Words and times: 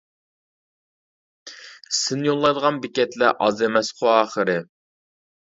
سىن 1.97 2.25
يوللايدىغان 2.29 2.79
بېكەتلەر 2.87 3.39
ئاز 3.49 3.63
ئەمەسقۇ 3.69 4.11
ئاخىرى. 4.15 4.57